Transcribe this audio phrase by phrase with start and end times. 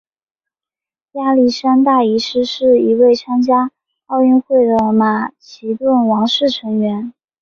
[1.11, 3.69] 亚历山大一世是第一位参加
[4.07, 7.13] 奥运会的马其顿王室成员。